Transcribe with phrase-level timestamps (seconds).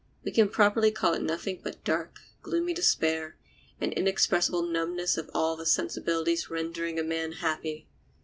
[0.23, 3.37] We can properly call it nothing but dark, gloomy despair,
[3.79, 7.87] an inexpressible numbness of all the sensibilities rendering a man happy.